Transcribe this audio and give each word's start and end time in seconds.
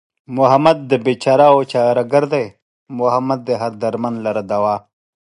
محمد 0.37 0.77
د 0.91 0.93
بېچارهوو 1.05 1.61
چاره 1.71 2.03
گر 2.11 2.23
دئ 2.33 2.45
محمد 2.99 3.39
دئ 3.47 3.55
هر 3.61 3.71
دردمند 3.81 4.17
لره 4.25 4.41
دوا 4.51 4.75